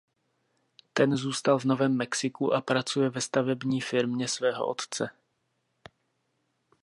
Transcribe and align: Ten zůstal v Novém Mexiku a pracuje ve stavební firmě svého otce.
Ten 0.93 1.15
zůstal 1.17 1.59
v 1.59 1.65
Novém 1.65 1.97
Mexiku 1.97 2.53
a 2.53 2.61
pracuje 2.61 3.09
ve 3.09 3.21
stavební 3.21 3.81
firmě 3.81 4.27
svého 4.27 4.67
otce. 4.67 5.09